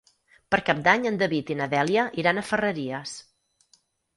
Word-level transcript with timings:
Per 0.53 0.59
Cap 0.69 0.79
d'Any 0.87 1.03
en 1.09 1.19
David 1.23 1.53
i 1.55 1.57
na 1.61 1.67
Dèlia 1.75 2.07
iran 2.23 2.41
a 2.43 2.47
Ferreries. 2.51 3.17